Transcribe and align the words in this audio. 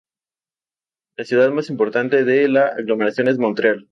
La 1.15 1.25
ciudad 1.25 1.51
más 1.51 1.69
importante 1.69 2.25
de 2.25 2.47
la 2.49 2.69
aglomeración 2.69 3.27
es 3.27 3.37
Montreal. 3.37 3.87